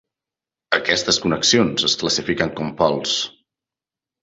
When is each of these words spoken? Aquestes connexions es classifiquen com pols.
Aquestes 0.77 1.19
connexions 1.25 1.87
es 1.89 1.97
classifiquen 2.05 2.55
com 2.61 2.75
pols. 2.83 3.17